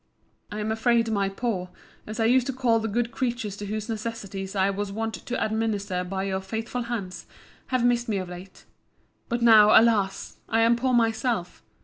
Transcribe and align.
I 0.51 0.59
am 0.61 0.71
afraid 0.71 1.11
my 1.11 1.29
Poor, 1.29 1.69
as 2.07 2.19
I 2.19 2.25
used 2.25 2.47
to 2.47 2.53
call 2.53 2.79
the 2.79 2.87
good 2.87 3.11
creatures 3.11 3.55
to 3.57 3.67
whose 3.67 3.87
necessities 3.87 4.55
I 4.55 4.71
was 4.71 4.91
wont 4.91 5.13
to 5.13 5.45
administer 5.45 6.03
by 6.03 6.23
your 6.23 6.41
faithful 6.41 6.81
hands, 6.89 7.27
have 7.67 7.85
missed 7.85 8.09
me 8.09 8.17
of 8.17 8.27
late. 8.29 8.65
But 9.29 9.43
now, 9.43 9.79
alas! 9.79 10.37
I 10.49 10.61
am 10.61 10.75
poor 10.75 10.93
myself. 10.95 11.61